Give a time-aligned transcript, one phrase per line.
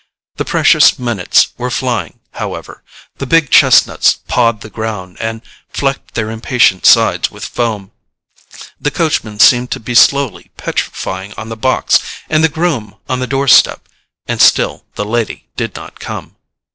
[0.37, 2.81] The precious minutes were flying, however;
[3.17, 7.91] the big chestnuts pawed the ground and flecked their impatient sides with foam;
[8.79, 11.99] the coachman seemed to be slowly petrifying on the box,
[12.31, 13.87] and the groom on the doorstep;
[14.25, 16.35] and still the lady did not come.